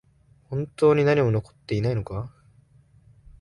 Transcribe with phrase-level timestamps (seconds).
[0.49, 2.33] 本当に何も残っていないのか？